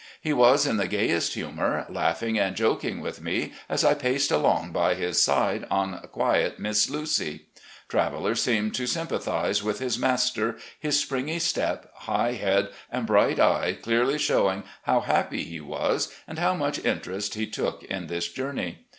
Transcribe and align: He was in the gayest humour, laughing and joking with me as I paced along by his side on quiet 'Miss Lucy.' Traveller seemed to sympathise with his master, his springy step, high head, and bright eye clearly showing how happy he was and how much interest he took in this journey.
He 0.19 0.33
was 0.33 0.65
in 0.65 0.77
the 0.77 0.87
gayest 0.87 1.35
humour, 1.35 1.85
laughing 1.87 2.39
and 2.39 2.55
joking 2.55 3.01
with 3.01 3.21
me 3.21 3.53
as 3.69 3.85
I 3.85 3.93
paced 3.93 4.31
along 4.31 4.71
by 4.71 4.95
his 4.95 5.21
side 5.21 5.67
on 5.69 5.95
quiet 6.11 6.57
'Miss 6.57 6.89
Lucy.' 6.89 7.45
Traveller 7.87 8.33
seemed 8.33 8.73
to 8.73 8.87
sympathise 8.87 9.61
with 9.61 9.77
his 9.77 9.99
master, 9.99 10.57
his 10.79 10.99
springy 10.99 11.37
step, 11.37 11.87
high 11.93 12.33
head, 12.33 12.69
and 12.91 13.05
bright 13.05 13.39
eye 13.39 13.73
clearly 13.79 14.17
showing 14.17 14.63
how 14.87 15.01
happy 15.01 15.43
he 15.43 15.61
was 15.61 16.11
and 16.27 16.39
how 16.39 16.55
much 16.55 16.83
interest 16.83 17.35
he 17.35 17.45
took 17.45 17.83
in 17.83 18.07
this 18.07 18.27
journey. 18.27 18.79